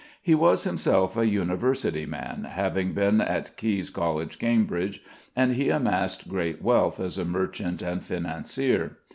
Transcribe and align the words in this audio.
He 0.19 0.33
was 0.33 0.63
himself 0.63 1.15
a 1.15 1.27
university 1.27 2.07
man, 2.07 2.45
having 2.49 2.93
been 2.93 3.21
at 3.21 3.55
Caius 3.55 3.91
College, 3.91 4.39
Cambridge, 4.39 5.03
and 5.35 5.53
he 5.53 5.69
amassed 5.69 6.27
great 6.27 6.59
wealth 6.59 6.99
as 6.99 7.19
a 7.19 7.23
merchant 7.23 7.83
and 7.83 8.03
financier. 8.03 8.97